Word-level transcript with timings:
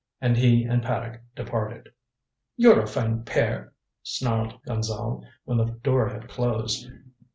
And 0.19 0.35
he 0.35 0.63
and 0.63 0.81
Paddock 0.81 1.21
departed. 1.35 1.89
"You're 2.57 2.81
a 2.81 2.87
fine 2.87 3.21
pair," 3.23 3.71
snarled 4.01 4.59
Gonzale, 4.67 5.23
when 5.43 5.59
the 5.59 5.77
door 5.83 6.09
had 6.09 6.27
closed. 6.27 6.89